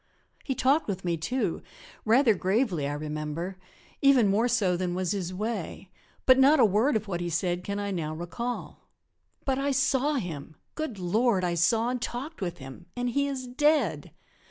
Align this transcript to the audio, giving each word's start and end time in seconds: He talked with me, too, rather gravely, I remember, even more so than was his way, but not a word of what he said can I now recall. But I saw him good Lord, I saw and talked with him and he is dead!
He 0.43 0.55
talked 0.55 0.87
with 0.87 1.05
me, 1.05 1.15
too, 1.15 1.61
rather 2.05 2.33
gravely, 2.33 2.87
I 2.87 2.93
remember, 2.93 3.59
even 4.01 4.29
more 4.29 4.47
so 4.47 4.75
than 4.75 4.95
was 4.95 5.11
his 5.11 5.31
way, 5.31 5.91
but 6.25 6.39
not 6.39 6.59
a 6.59 6.65
word 6.65 6.95
of 6.95 7.07
what 7.07 7.21
he 7.21 7.29
said 7.29 7.63
can 7.63 7.77
I 7.77 7.91
now 7.91 8.15
recall. 8.15 8.89
But 9.45 9.59
I 9.59 9.69
saw 9.69 10.15
him 10.15 10.55
good 10.73 10.97
Lord, 10.97 11.43
I 11.43 11.53
saw 11.53 11.89
and 11.89 12.01
talked 12.01 12.41
with 12.41 12.57
him 12.57 12.87
and 12.95 13.11
he 13.11 13.27
is 13.27 13.45
dead! 13.45 14.09